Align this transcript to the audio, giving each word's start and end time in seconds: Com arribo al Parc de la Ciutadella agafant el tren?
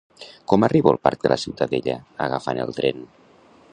Com 0.53 0.63
arribo 0.67 0.93
al 0.93 0.97
Parc 1.07 1.27
de 1.27 1.31
la 1.33 1.37
Ciutadella 1.43 1.99
agafant 2.29 2.63
el 2.65 2.75
tren? 2.81 3.07